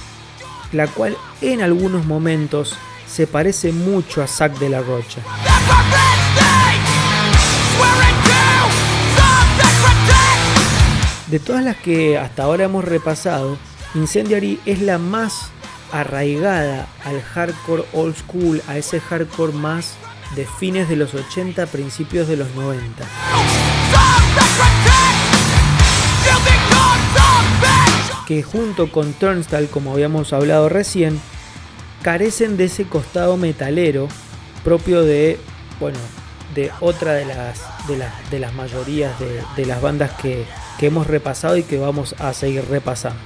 la 0.72 0.88
cual 0.88 1.15
en 1.41 1.62
algunos 1.62 2.06
momentos 2.06 2.76
se 3.08 3.28
parece 3.28 3.72
mucho 3.72 4.22
a 4.22 4.28
Zack 4.28 4.58
de 4.60 4.69
la 4.69 4.82
Rocha. 4.82 5.22
De 11.28 11.39
todas 11.39 11.63
las 11.63 11.78
que 11.78 12.17
hasta 12.17 12.43
ahora 12.43 12.65
hemos 12.65 12.86
repasado, 12.86 13.58
Incendiary 13.95 14.60
es 14.65 14.82
la 14.82 14.97
más 14.97 15.51
arraigada 15.91 16.88
al 17.03 17.21
hardcore 17.21 17.84
old 17.93 18.15
school, 18.15 18.62
a 18.67 18.77
ese 18.77 18.99
hardcore 18.99 19.53
más 19.53 19.95
de 20.36 20.47
fines 20.60 20.89
de 20.89 20.95
los 20.95 21.13
80, 21.13 21.67
principios 21.67 22.27
de 22.27 22.38
los 22.38 22.53
90. 22.56 23.06
Que 28.27 28.41
junto 28.41 28.91
con 28.91 29.13
Turnstile, 29.13 29.67
como 29.67 29.93
habíamos 29.93 30.34
hablado 30.34 30.69
recién, 30.69 31.21
carecen 32.01 32.58
de 32.58 32.65
ese 32.65 32.86
costado 32.86 33.38
metalero 33.38 34.08
propio 34.63 35.03
de, 35.03 35.39
bueno, 35.79 35.99
de 36.56 36.71
otra 36.79 37.13
de 37.13 37.25
las, 37.25 37.60
de 38.32 38.39
las, 38.39 38.53
mayorías 38.53 39.13
de, 39.56 39.65
las 39.65 39.82
bandas 39.82 40.12
que, 40.13 40.45
hemos 40.79 41.08
repasado 41.08 41.56
y 41.56 41.63
que 41.63 41.77
vamos 41.77 42.15
a 42.19 42.34
seguir 42.34 42.65
repasando. 42.69 43.21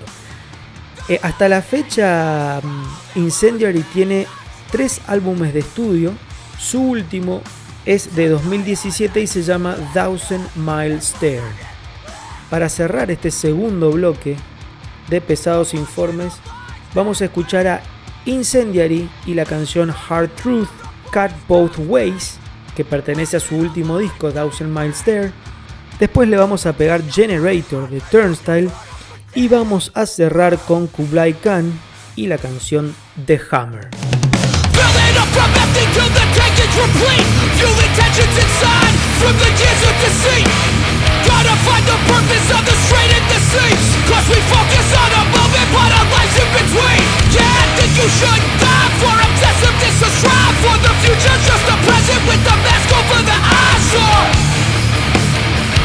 Eh, 1.10 1.20
hasta 1.24 1.48
la 1.48 1.62
fecha, 1.62 2.60
mm, 2.62 3.20
Incendiary 3.20 3.82
tiene 3.94 4.28
tres 4.72 5.00
álbumes 5.08 5.54
de 5.54 5.60
estudio. 5.60 6.14
Su 6.60 6.82
último 6.82 7.42
es 7.86 8.14
de 8.16 8.28
2017 8.28 9.22
y 9.22 9.28
se 9.28 9.42
llama 9.42 9.78
Thousand 9.94 10.46
Mile 10.56 11.00
Stair. 11.02 11.42
Para 12.50 12.68
cerrar 12.68 13.10
este 13.10 13.32
segundo 13.32 13.92
bloque 13.92 14.36
de 15.10 15.22
pesados 15.22 15.74
informes, 15.74 16.34
vamos 16.94 17.22
a 17.22 17.26
escuchar 17.26 17.68
a 17.68 17.82
Incendiary 18.26 19.10
y 19.26 19.34
la 19.34 19.46
canción 19.46 19.94
Hard 20.10 20.30
Truth 20.32 20.70
Cut 21.14 21.32
Both 21.48 21.78
Ways, 21.88 22.38
que 22.76 22.84
pertenece 22.84 23.38
a 23.38 23.40
su 23.40 23.56
último 23.56 23.98
disco, 23.98 24.34
Thousand 24.34 24.78
Miles 24.78 25.02
There. 25.04 25.32
Después 26.00 26.28
le 26.28 26.36
vamos 26.36 26.66
a 26.66 26.74
pegar 26.74 27.02
Generator 27.10 27.90
de 27.90 28.02
Turnstile 28.02 28.70
y 29.34 29.48
vamos 29.48 29.92
a 29.94 30.06
cerrar 30.06 30.58
con 30.58 30.88
Kublai 30.88 31.34
Khan 31.34 31.80
y 32.16 32.28
la 32.28 32.38
canción 32.38 32.96
The 33.26 33.40
Hammer. 33.52 33.90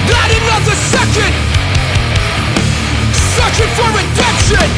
Not 0.09 0.31
another 0.31 0.75
second 0.75 1.52
Searching 3.53 3.75
for 3.77 3.91
redemption. 3.93 4.69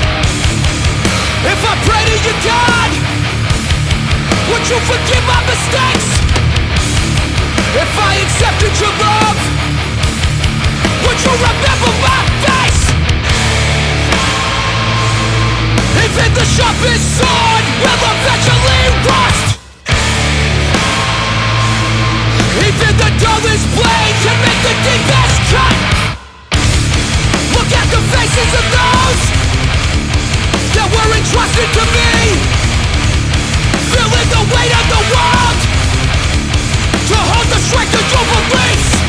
If 1.47 1.61
I 1.63 1.75
pray 1.87 2.03
to 2.11 2.17
you 2.27 2.35
God 2.43 2.91
Would 4.51 4.67
you 4.67 4.79
forgive 4.91 5.23
my 5.31 5.39
mistakes? 5.47 6.09
If 7.71 7.91
I 7.95 8.19
accepted 8.19 8.75
your 8.81 8.91
love 8.99 9.39
would 11.07 11.21
you 11.23 11.31
remember 11.31 11.93
my 12.03 12.21
face? 12.43 12.83
Even 16.03 16.35
the 16.35 16.45
sharpest 16.57 17.05
sword 17.21 17.65
will 17.79 18.01
eventually 18.11 18.85
rust. 19.05 19.61
Even 22.67 22.93
the 22.97 23.11
dullest 23.23 23.67
blade 23.77 24.17
can 24.25 24.37
make 24.43 24.61
the 24.65 24.75
deepest 24.83 25.53
cut 25.53 26.04
the 27.95 28.03
faces 28.11 28.51
of 28.59 28.67
those 28.75 29.23
That 30.75 30.89
were 30.91 31.11
entrusted 31.15 31.69
to 31.79 31.85
me. 31.95 32.11
Feeling 33.95 34.29
the 34.35 34.43
weight 34.51 34.75
of 34.75 34.87
the 34.91 35.03
world 35.15 35.59
To 37.07 37.17
hold 37.31 37.47
the 37.55 37.61
strength 37.63 37.95
of 37.95 38.05
your 38.11 38.25
beliefs 38.35 39.04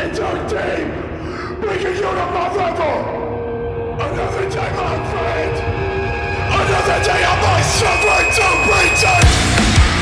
It's 0.00 0.18
our 0.18 0.32
team! 0.48 0.88
We 1.60 1.76
can 1.76 1.92
unify 1.92 2.48
forever! 2.56 2.94
Another 4.00 4.48
day, 4.48 4.70
my 4.72 4.96
friend! 5.12 5.54
Another 6.56 6.98
day 7.04 7.20
of 7.20 7.36
my 7.44 7.60
suffering 7.60 8.30
to 8.32 8.46
pretend! 8.64 9.28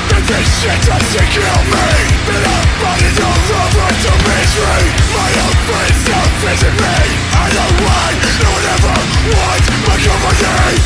That 0.07 0.23
this 0.23 0.47
shit 0.63 0.79
doesn't 0.87 1.29
kill 1.35 1.63
me! 1.75 1.91
That 2.31 2.45
I'm 2.47 2.69
fighting 2.79 3.19
all 3.27 3.43
over 3.59 3.91
to 3.91 4.13
misery! 4.23 4.87
My 5.19 5.31
own 5.35 5.57
friends 5.67 5.99
don't 6.07 6.35
visit 6.47 6.75
me! 6.79 6.99
I 7.35 7.47
don't 7.59 7.79
want, 7.83 8.19
no 8.39 8.49
one 8.55 8.67
ever 8.79 8.97
wants 9.35 9.67
my 9.83 9.97
company! 9.99 10.79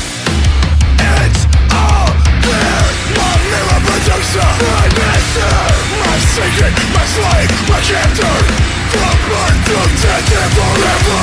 It's 1.21 1.43
all 1.69 2.09
there! 2.49 2.89
My 3.13 3.33
mirror 3.45 3.81
producer 3.93 4.92
sinking, 6.35 6.75
my 6.95 7.05
slave, 7.07 7.51
my 7.69 7.81
captor 7.81 8.37
From 8.93 9.17
birth 9.29 9.59
to 9.67 9.79
death 10.03 10.33
and 10.41 10.53
forever 10.59 11.23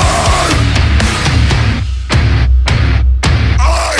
I 3.59 3.95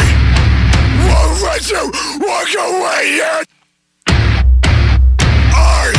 won't 1.07 1.41
let 1.43 1.63
you 1.69 1.83
walk 2.27 2.51
away 2.67 3.03
yet 3.17 3.45
I 5.55 5.93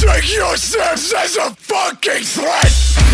take 0.00 0.34
your 0.34 0.56
steps 0.56 1.12
as 1.12 1.36
a 1.36 1.50
fucking 1.54 2.24
threat! 2.24 3.13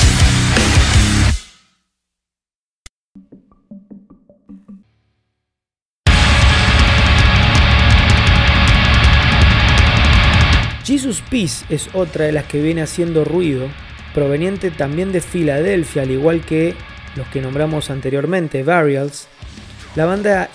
Peace 11.31 11.65
es 11.69 11.89
otra 11.93 12.25
de 12.25 12.33
las 12.33 12.45
que 12.45 12.61
viene 12.61 12.81
haciendo 12.81 13.23
ruido, 13.23 13.67
proveniente 14.13 14.69
también 14.69 15.11
de 15.11 15.21
Filadelfia, 15.21 16.01
al 16.01 16.11
igual 16.11 16.41
que 16.41 16.75
los 17.15 17.25
que 17.27 17.41
nombramos 17.41 17.89
anteriormente, 17.89 18.63
Varials. 18.63 19.27
La 19.95 20.05
banda 20.05 20.49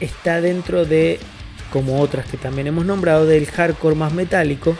está 0.00 0.40
dentro 0.42 0.84
de, 0.84 1.18
como 1.72 2.00
otras 2.00 2.26
que 2.26 2.36
también 2.36 2.66
hemos 2.66 2.84
nombrado, 2.84 3.26
del 3.26 3.46
hardcore 3.46 3.96
más 3.96 4.12
metálico. 4.12 4.76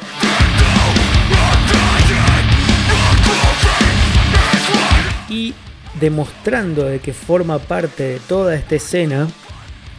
Y 5.30 5.54
demostrando 6.00 6.84
de 6.84 7.00
que 7.00 7.12
forma 7.12 7.58
parte 7.58 8.04
de 8.04 8.18
toda 8.20 8.54
esta 8.54 8.76
escena, 8.76 9.28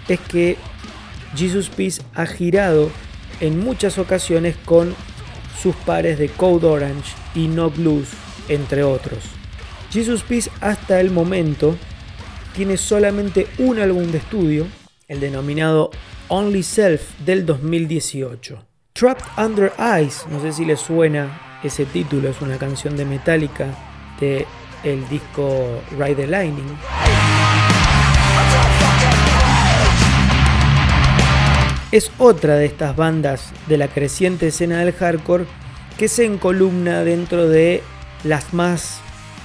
es 0.07 0.19
que 0.19 0.57
Jesus 1.35 1.69
Peace 1.69 2.01
ha 2.13 2.25
girado 2.25 2.91
en 3.39 3.59
muchas 3.59 3.97
ocasiones 3.97 4.55
con 4.65 4.95
sus 5.61 5.75
pares 5.75 6.19
de 6.19 6.29
Code 6.29 6.67
Orange 6.67 7.13
y 7.35 7.47
No 7.47 7.69
Blues, 7.69 8.09
entre 8.49 8.83
otros. 8.83 9.23
Jesus 9.91 10.23
Peace 10.23 10.49
hasta 10.61 10.99
el 10.99 11.11
momento 11.11 11.77
tiene 12.55 12.77
solamente 12.77 13.47
un 13.57 13.79
álbum 13.79 14.11
de 14.11 14.17
estudio, 14.17 14.67
el 15.07 15.19
denominado 15.19 15.91
Only 16.27 16.63
Self 16.63 17.19
del 17.19 17.45
2018. 17.45 18.65
Trapped 18.93 19.25
Under 19.37 19.71
Ice, 20.01 20.25
no 20.29 20.39
sé 20.41 20.53
si 20.53 20.65
les 20.65 20.79
suena 20.79 21.59
ese 21.63 21.85
título, 21.85 22.29
es 22.29 22.41
una 22.41 22.57
canción 22.57 22.95
de 22.95 23.05
Metallica 23.05 23.67
de 24.19 24.45
el 24.83 25.07
disco 25.09 25.81
Ride 25.97 26.15
the 26.15 26.27
Lightning. 26.27 26.77
es 31.93 32.11
otra 32.17 32.55
de 32.55 32.65
estas 32.65 32.95
bandas 32.95 33.51
de 33.67 33.77
la 33.77 33.87
creciente 33.87 34.47
escena 34.47 34.79
del 34.79 34.93
hardcore 34.93 35.45
que 35.95 36.07
se 36.07 36.25
encolumna 36.25 37.03
dentro 37.03 37.47
de 37.47 37.83
las 38.23 38.51
más 38.51 38.99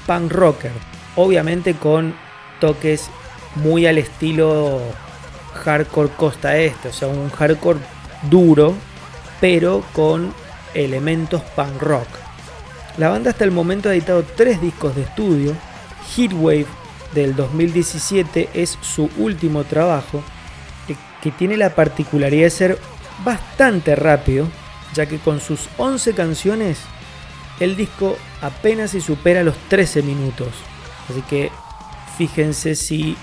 punk 0.06 0.32
rocker, 0.32 0.72
obviamente 1.14 1.74
con 1.74 2.14
toques 2.58 3.10
muy 3.56 3.86
al 3.86 3.98
estilo 3.98 4.80
hardcore 5.62 6.08
costa 6.16 6.56
este, 6.56 6.88
o 6.88 6.92
sea, 6.94 7.08
un 7.08 7.28
hardcore 7.28 7.80
duro, 8.30 8.74
pero 9.42 9.84
con 9.92 10.32
elementos 10.72 11.42
punk 11.54 11.82
rock. 11.82 12.08
La 12.98 13.08
banda 13.08 13.30
hasta 13.30 13.44
el 13.44 13.52
momento 13.52 13.88
ha 13.88 13.92
editado 13.92 14.24
tres 14.24 14.60
discos 14.60 14.96
de 14.96 15.02
estudio. 15.02 15.54
Heatwave 16.16 16.66
del 17.14 17.36
2017 17.36 18.50
es 18.54 18.76
su 18.80 19.08
último 19.18 19.62
trabajo 19.62 20.22
que 21.22 21.30
tiene 21.30 21.56
la 21.56 21.74
particularidad 21.74 22.44
de 22.44 22.50
ser 22.50 22.78
bastante 23.24 23.94
rápido, 23.96 24.48
ya 24.94 25.06
que 25.06 25.18
con 25.18 25.40
sus 25.40 25.68
11 25.76 26.14
canciones 26.14 26.78
el 27.60 27.76
disco 27.76 28.16
apenas 28.40 28.92
se 28.92 29.00
supera 29.00 29.42
los 29.42 29.56
13 29.68 30.02
minutos. 30.02 30.48
Así 31.08 31.22
que 31.22 31.50
fíjense 32.16 32.74
si 32.74 33.16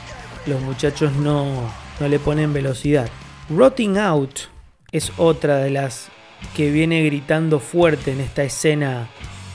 los 0.46 0.62
muchachos 0.62 1.14
no, 1.14 1.70
no 2.00 2.08
le 2.08 2.20
ponen 2.20 2.54
velocidad. 2.54 3.10
Rotting 3.50 3.98
Out 3.98 4.40
es 4.92 5.12
otra 5.18 5.58
de 5.58 5.70
las 5.70 6.08
que 6.56 6.72
viene 6.72 7.04
gritando 7.04 7.60
fuerte 7.60 8.12
en 8.12 8.22
esta 8.22 8.44
escena 8.44 9.10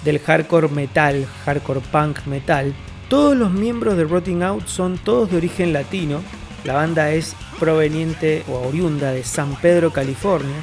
del 0.05 0.19
hardcore 0.19 0.69
metal, 0.69 1.27
hardcore 1.45 1.81
punk 1.81 2.27
metal. 2.27 2.75
Todos 3.09 3.37
los 3.37 3.51
miembros 3.51 3.97
de 3.97 4.05
Rotting 4.05 4.43
Out 4.43 4.67
son 4.67 4.99
todos 4.99 5.31
de 5.31 5.37
origen 5.37 5.73
latino, 5.73 6.21
la 6.65 6.75
banda 6.75 7.11
es 7.11 7.35
proveniente 7.59 8.45
o 8.49 8.69
oriunda 8.69 9.13
de 9.13 9.25
San 9.25 9.57
Pedro, 9.57 9.93
California. 9.93 10.57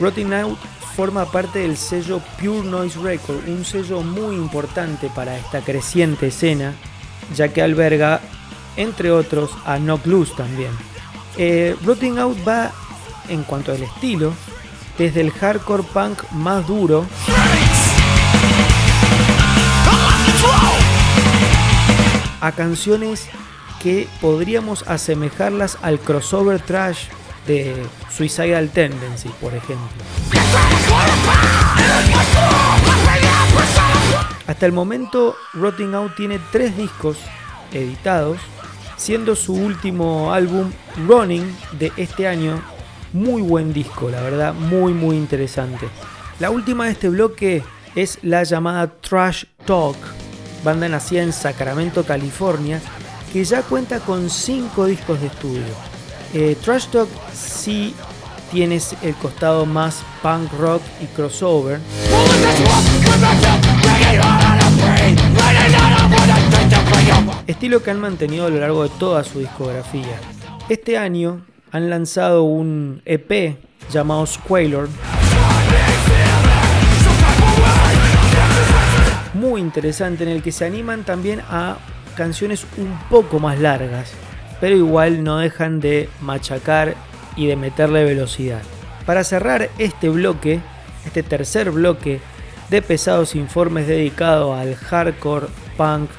Rotting 0.00 0.32
Out 0.32 0.58
forma 0.94 1.24
parte 1.30 1.60
del 1.60 1.76
sello 1.76 2.20
Pure 2.40 2.68
Noise 2.68 2.98
Record, 3.00 3.48
un 3.48 3.64
sello 3.64 4.02
muy 4.02 4.36
importante 4.36 5.10
para 5.14 5.36
esta 5.36 5.60
creciente 5.60 6.28
escena, 6.28 6.74
ya 7.34 7.48
que 7.48 7.62
alberga, 7.62 8.20
entre 8.76 9.10
otros, 9.10 9.50
a 9.64 9.78
Knock 9.78 10.06
Loose 10.06 10.34
también. 10.36 10.70
Eh, 11.38 11.76
Rotting 11.84 12.18
Out 12.18 12.38
va, 12.46 12.70
en 13.28 13.42
cuanto 13.42 13.72
al 13.72 13.82
estilo, 13.82 14.32
desde 14.98 15.22
el 15.22 15.30
hardcore 15.30 15.82
punk 15.82 16.22
más 16.32 16.66
duro 16.66 17.06
a 22.42 22.52
canciones 22.52 23.28
que 23.82 24.06
podríamos 24.20 24.86
asemejarlas 24.86 25.78
al 25.80 25.98
crossover 25.98 26.60
trash 26.60 27.06
de 27.46 27.74
Suicidal 28.10 28.68
Tendency, 28.70 29.30
por 29.40 29.54
ejemplo. 29.54 29.88
Hasta 34.46 34.66
el 34.66 34.72
momento, 34.72 35.36
Rotting 35.54 35.94
Out 35.94 36.16
tiene 36.16 36.38
tres 36.50 36.76
discos 36.76 37.16
editados, 37.72 38.38
siendo 38.96 39.34
su 39.34 39.54
último 39.54 40.32
álbum 40.32 40.70
Running 41.06 41.56
de 41.78 41.92
este 41.96 42.28
año 42.28 42.60
muy 43.12 43.42
buen 43.42 43.72
disco, 43.72 44.10
la 44.10 44.20
verdad, 44.20 44.52
muy 44.54 44.92
muy 44.92 45.16
interesante. 45.16 45.88
La 46.38 46.50
última 46.50 46.86
de 46.86 46.92
este 46.92 47.08
bloque 47.08 47.62
es 47.94 48.18
la 48.22 48.42
llamada 48.42 48.88
Trash 49.00 49.44
Talk, 49.64 49.96
banda 50.64 50.88
nacida 50.88 51.22
en 51.22 51.32
Sacramento, 51.32 52.04
California, 52.04 52.80
que 53.32 53.44
ya 53.44 53.62
cuenta 53.62 54.00
con 54.00 54.30
5 54.30 54.86
discos 54.86 55.20
de 55.20 55.26
estudio. 55.26 55.92
Eh, 56.34 56.56
Trash 56.62 56.86
Talk 56.86 57.08
sí 57.32 57.94
tienes 58.50 58.94
el 59.02 59.14
costado 59.14 59.66
más 59.66 60.02
punk 60.22 60.52
rock 60.58 60.82
y 61.00 61.06
crossover. 61.06 61.80
Estilo 67.46 67.82
que 67.82 67.90
han 67.90 68.00
mantenido 68.00 68.46
a 68.46 68.50
lo 68.50 68.58
largo 68.58 68.82
de 68.82 68.90
toda 68.98 69.24
su 69.24 69.40
discografía. 69.40 70.18
Este 70.68 70.96
año 70.98 71.44
han 71.70 71.90
lanzado 71.90 72.44
un 72.44 73.02
EP 73.04 73.56
llamado 73.90 74.26
Squalor. 74.26 74.88
Interesante 79.58 80.24
en 80.24 80.30
el 80.30 80.42
que 80.42 80.52
se 80.52 80.64
animan 80.64 81.04
también 81.04 81.40
a 81.48 81.76
canciones 82.16 82.66
un 82.76 82.98
poco 83.10 83.38
más 83.38 83.58
largas, 83.58 84.12
pero 84.60 84.76
igual 84.76 85.24
no 85.24 85.38
dejan 85.38 85.80
de 85.80 86.08
machacar 86.20 86.94
y 87.36 87.46
de 87.46 87.56
meterle 87.56 88.04
velocidad. 88.04 88.62
Para 89.06 89.24
cerrar 89.24 89.70
este 89.78 90.08
bloque, 90.08 90.60
este 91.04 91.22
tercer 91.22 91.70
bloque 91.70 92.20
de 92.70 92.82
pesados 92.82 93.34
informes 93.34 93.86
dedicado 93.86 94.54
al 94.54 94.74
hardcore, 94.76 95.46
punk, 95.76 96.10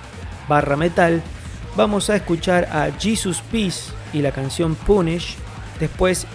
barra 0.47 0.75
metal, 0.75 1.21
vamos 1.75 2.09
a 2.09 2.15
escuchar 2.15 2.65
a 2.65 2.89
Jesus 2.99 3.41
Peace 3.51 3.91
y 4.13 4.21
la 4.21 4.31
canción 4.31 4.75
Punish 4.75 5.37
Después 5.79 6.25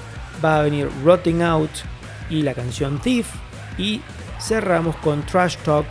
va 0.45 0.59
a 0.59 0.63
venir 0.63 0.91
Rotting 1.05 1.43
Out 1.43 1.71
y 2.31 2.43
la 2.43 2.55
canción 2.55 2.99
Thief. 2.99 3.27
Y 3.77 4.03
cerramos 4.41 4.97
con 4.97 5.25
Trash 5.25 5.57
Talk 5.65 5.87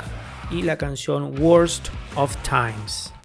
y 0.51 0.61
la 0.63 0.77
canción 0.77 1.35
Worst 1.39 1.89
of 2.15 2.35
Times. 2.43 3.16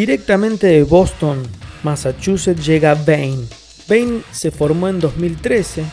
Directamente 0.00 0.66
de 0.66 0.82
Boston, 0.82 1.42
Massachusetts, 1.82 2.64
llega 2.64 2.94
Bane. 2.94 3.44
Bane 3.86 4.22
se 4.30 4.50
formó 4.50 4.88
en 4.88 4.98
2013 4.98 5.84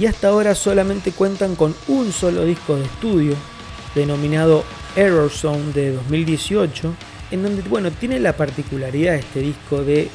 y 0.00 0.06
hasta 0.06 0.30
ahora 0.30 0.56
solamente 0.56 1.12
cuentan 1.12 1.54
con 1.54 1.72
un 1.86 2.12
solo 2.12 2.44
disco 2.44 2.74
de 2.74 2.82
estudio, 2.82 3.36
denominado 3.94 4.64
Error 4.96 5.30
Zone 5.30 5.72
de 5.74 5.92
2018, 5.92 6.92
en 7.30 7.44
donde 7.44 7.62
bueno, 7.62 7.92
tiene 7.92 8.18
la 8.18 8.36
particularidad 8.36 9.14
este 9.14 9.38
disco 9.38 9.84
de 9.84 10.08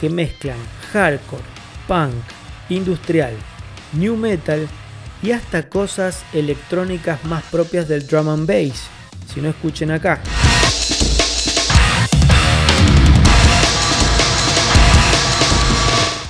que 0.00 0.08
mezclan 0.08 0.58
hardcore, 0.92 1.42
punk, 1.88 2.14
industrial, 2.68 3.34
new 3.94 4.16
metal 4.16 4.68
y 5.24 5.32
hasta 5.32 5.68
cosas 5.68 6.22
electrónicas 6.32 7.24
más 7.24 7.42
propias 7.50 7.88
del 7.88 8.06
drum 8.06 8.28
and 8.28 8.46
bass. 8.46 8.84
Si 9.34 9.40
no 9.40 9.48
escuchen 9.48 9.90
acá. 9.90 10.22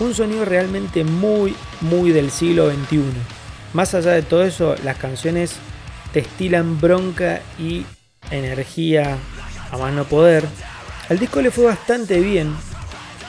Un 0.02 0.14
sonido 0.16 0.44
realmente 0.44 1.04
muy, 1.04 1.54
muy 1.80 2.10
del 2.10 2.32
siglo 2.32 2.68
XXI. 2.68 3.04
Más 3.72 3.94
allá 3.94 4.10
de 4.10 4.22
todo 4.22 4.42
eso, 4.42 4.74
las 4.82 4.96
canciones 4.96 5.54
destilan 6.12 6.80
bronca 6.80 7.40
y 7.56 7.86
energía 8.32 9.16
a 9.70 9.78
mano 9.78 10.02
poder. 10.02 10.44
Al 11.08 11.20
disco 11.20 11.40
le 11.40 11.52
fue 11.52 11.66
bastante 11.66 12.18
bien, 12.18 12.52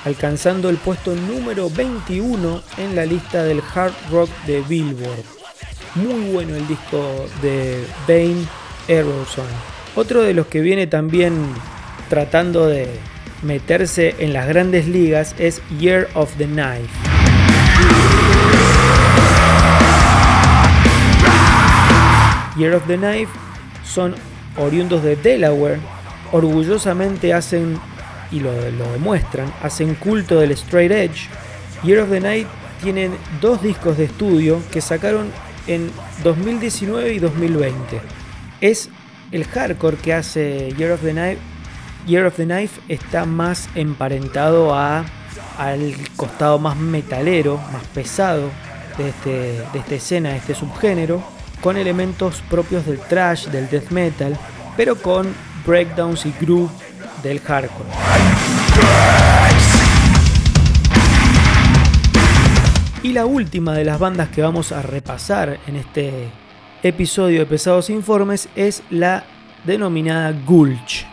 alcanzando 0.04 0.72
el 0.72 0.78
puesto 0.78 1.14
número 1.14 1.70
21 1.70 2.64
en 2.80 2.96
la 2.96 3.06
lista 3.06 3.44
del 3.44 3.62
hard 3.76 3.94
rock 4.10 4.32
de 4.48 4.62
Billboard. 4.62 5.26
Muy 5.94 6.32
bueno 6.32 6.56
el 6.56 6.68
disco 6.68 7.28
de 7.44 7.86
Bane 8.08 8.48
Eroson. 8.88 9.46
Otro 9.96 10.24
de 10.24 10.34
los 10.34 10.48
que 10.48 10.62
viene 10.62 10.88
también 10.88 11.54
tratando 12.10 12.66
de 12.66 13.00
meterse 13.44 14.16
en 14.20 14.34
las 14.34 14.48
grandes 14.48 14.88
ligas 14.88 15.36
es 15.38 15.62
Year 15.80 16.08
of 16.14 16.34
the 16.38 16.46
Knife. 16.46 16.90
Year 22.58 22.74
of 22.76 22.86
the 22.88 22.98
Knife 22.98 23.32
son 23.84 24.16
oriundos 24.58 25.04
de 25.04 25.16
Delaware, 25.16 25.80
orgullosamente 26.32 27.34
hacen, 27.34 27.80
y 28.32 28.40
lo, 28.40 28.52
demuestran, 28.54 29.52
hacen 29.62 29.96
culto 29.96 30.40
del 30.40 30.52
straight 30.52 30.92
edge. 30.92 31.28
Year 31.84 32.00
of 32.00 32.10
the 32.10 32.20
Night 32.20 32.48
tienen 32.82 33.14
dos 33.42 33.62
discos 33.62 33.98
de 33.98 34.06
estudio 34.06 34.62
que 34.72 34.82
sacaron 34.82 35.32
en 35.68 35.92
2019 36.24 37.14
y 37.14 37.20
2020. 37.20 38.02
Es 38.62 38.90
el 39.32 39.46
hardcore 39.46 39.98
que 39.98 40.14
hace 40.14 40.74
Year 40.78 40.92
of 40.92 41.02
the 41.02 41.12
Knife. 41.12 41.53
Year 42.06 42.26
of 42.26 42.36
the 42.36 42.46
Knife 42.46 42.82
está 42.90 43.26
más 43.26 43.70
emparentado 43.76 44.76
a, 44.76 45.06
al 45.58 45.96
costado 46.18 46.60
más 46.60 46.76
metalero, 46.76 47.58
más 47.72 47.84
pesado 47.94 48.50
de, 48.98 49.10
este, 49.10 49.64
de 49.72 49.80
esta 49.80 49.96
escena, 49.96 50.30
de 50.32 50.38
este 50.38 50.54
subgénero, 50.54 51.24
con 51.62 51.78
elementos 51.78 52.44
propios 52.50 52.86
del 52.86 53.00
thrash, 53.00 53.48
del 53.48 53.70
death 53.70 53.90
metal, 53.92 54.38
pero 54.76 54.98
con 55.02 55.34
breakdowns 55.66 56.26
y 56.26 56.34
groove 56.42 56.72
del 57.24 57.40
hardcore. 57.40 57.90
Y 63.02 63.14
la 63.14 63.26
última 63.26 63.74
de 63.74 63.86
las 63.86 64.00
bandas 64.00 64.28
que 64.30 64.42
vamos 64.42 64.74
a 64.74 64.82
repasar 64.82 65.60
en 65.68 65.78
este 65.78 66.30
episodio 66.84 67.40
de 67.40 67.46
Pesados 67.46 67.90
Informes 67.90 68.50
es 68.56 68.84
la 68.90 69.24
denominada 69.66 70.34
Gulch. 70.46 71.13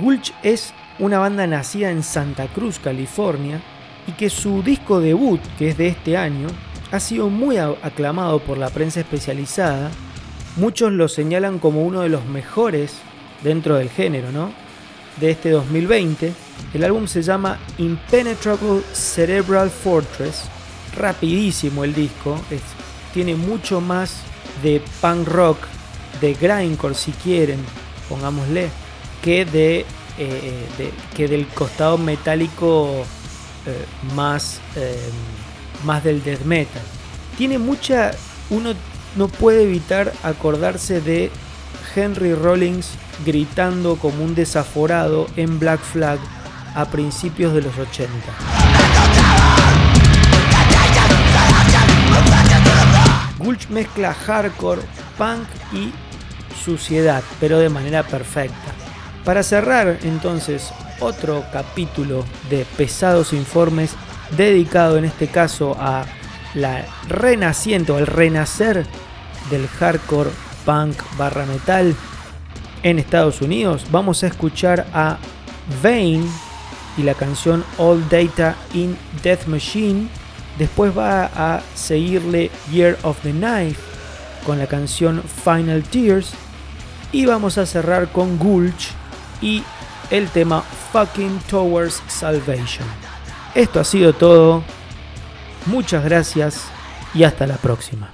Gulch 0.00 0.32
es 0.42 0.72
una 0.98 1.18
banda 1.18 1.46
nacida 1.46 1.90
en 1.90 2.02
Santa 2.02 2.46
Cruz, 2.48 2.78
California, 2.78 3.60
y 4.06 4.12
que 4.12 4.30
su 4.30 4.62
disco 4.62 5.00
debut, 5.00 5.40
que 5.58 5.68
es 5.68 5.76
de 5.76 5.88
este 5.88 6.16
año, 6.16 6.48
ha 6.92 7.00
sido 7.00 7.28
muy 7.28 7.58
aclamado 7.58 8.38
por 8.38 8.58
la 8.58 8.70
prensa 8.70 9.00
especializada. 9.00 9.90
Muchos 10.56 10.92
lo 10.92 11.08
señalan 11.08 11.58
como 11.58 11.82
uno 11.84 12.02
de 12.02 12.08
los 12.08 12.24
mejores 12.26 12.94
dentro 13.42 13.76
del 13.76 13.90
género, 13.90 14.30
¿no? 14.32 14.50
De 15.20 15.30
este 15.30 15.50
2020. 15.50 16.32
El 16.72 16.84
álbum 16.84 17.06
se 17.06 17.22
llama 17.22 17.58
Impenetrable 17.78 18.82
Cerebral 18.92 19.70
Fortress. 19.70 20.44
Rapidísimo 20.96 21.84
el 21.84 21.94
disco. 21.94 22.40
tiene 23.12 23.34
mucho 23.34 23.80
más 23.80 24.20
de 24.62 24.82
punk 25.00 25.28
rock, 25.28 25.58
de 26.20 26.34
grindcore 26.34 26.94
si 26.94 27.12
quieren, 27.12 27.58
pongámosle, 28.08 28.70
que, 29.26 29.44
de, 29.44 29.84
eh, 30.18 30.92
que 31.16 31.26
del 31.26 31.48
costado 31.48 31.98
metálico 31.98 33.04
eh, 33.66 33.84
más, 34.14 34.60
eh, 34.76 34.96
más 35.82 36.04
del 36.04 36.22
death 36.22 36.42
metal. 36.42 36.82
Tiene 37.36 37.58
mucha... 37.58 38.12
Uno 38.50 38.74
no 39.16 39.26
puede 39.26 39.64
evitar 39.64 40.12
acordarse 40.22 41.00
de 41.00 41.32
Henry 41.96 42.34
Rollins 42.34 42.90
gritando 43.24 43.96
como 43.96 44.22
un 44.22 44.36
desaforado 44.36 45.26
en 45.36 45.58
Black 45.58 45.80
Flag 45.80 46.20
a 46.76 46.84
principios 46.84 47.52
de 47.52 47.62
los 47.62 47.76
80. 47.76 48.08
Gulch 53.38 53.68
mezcla 53.70 54.14
hardcore, 54.14 54.82
punk 55.18 55.48
y 55.72 55.92
suciedad, 56.64 57.24
pero 57.40 57.58
de 57.58 57.70
manera 57.70 58.04
perfecta. 58.04 58.65
Para 59.26 59.42
cerrar 59.42 59.98
entonces 60.04 60.72
otro 61.00 61.44
capítulo 61.52 62.24
de 62.48 62.64
pesados 62.76 63.32
informes 63.32 63.90
dedicado 64.36 64.98
en 64.98 65.04
este 65.04 65.26
caso 65.26 65.76
a 65.80 66.04
la 66.54 66.84
renaciente 67.08 67.90
o 67.90 67.98
el 67.98 68.06
renacer 68.06 68.86
del 69.50 69.66
hardcore 69.66 70.30
punk 70.64 70.94
barra 71.18 71.44
metal 71.44 71.96
en 72.84 73.00
Estados 73.00 73.42
Unidos, 73.42 73.86
vamos 73.90 74.22
a 74.22 74.28
escuchar 74.28 74.86
a 74.94 75.18
Vane 75.82 76.28
y 76.96 77.02
la 77.02 77.14
canción 77.14 77.64
All 77.78 78.08
Data 78.08 78.54
in 78.74 78.96
Death 79.24 79.46
Machine. 79.46 80.06
Después 80.56 80.96
va 80.96 81.30
a 81.34 81.62
seguirle 81.74 82.52
Year 82.70 82.96
of 83.02 83.18
the 83.24 83.32
Knife 83.32 83.82
con 84.46 84.60
la 84.60 84.68
canción 84.68 85.20
Final 85.42 85.82
Tears. 85.82 86.30
Y 87.10 87.26
vamos 87.26 87.58
a 87.58 87.66
cerrar 87.66 88.12
con 88.12 88.38
Gulch 88.38 88.92
y 89.40 89.62
el 90.10 90.28
tema 90.28 90.62
Fucking 90.92 91.40
Towards 91.50 92.02
Salvation. 92.08 92.86
Esto 93.54 93.80
ha 93.80 93.84
sido 93.84 94.12
todo. 94.12 94.62
Muchas 95.66 96.04
gracias 96.04 96.64
y 97.14 97.24
hasta 97.24 97.46
la 97.46 97.56
próxima. 97.56 98.10